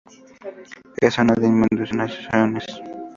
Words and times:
Es 0.97 1.13
zona 1.13 1.35
de 1.35 1.45
inundaciones. 1.45 2.65